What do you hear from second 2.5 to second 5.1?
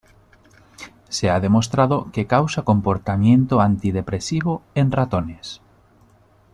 comportamiento antidepresivo en